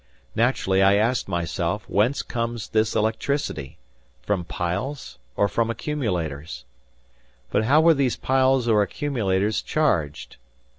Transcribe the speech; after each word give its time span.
Naturally 0.35 0.81
I 0.81 0.95
asked 0.95 1.27
myself 1.27 1.87
whence 1.87 2.23
comes 2.23 2.69
this 2.69 2.95
electricity, 2.95 3.77
from 4.23 4.45
piles, 4.45 5.19
or 5.35 5.47
from 5.47 5.69
accumulators? 5.69 6.65
But 7.51 7.65
how 7.65 7.81
were 7.81 7.93
these 7.93 8.15
piles 8.15 8.67
or 8.67 8.81
accumulators 8.81 9.61
charged? 9.61 10.37